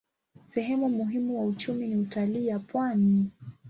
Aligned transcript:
Sehemu 0.45 0.89
muhimu 0.89 1.39
wa 1.39 1.45
uchumi 1.45 1.87
ni 1.87 1.95
utalii 1.95 2.47
ya 2.47 2.59
pwani. 2.59 3.29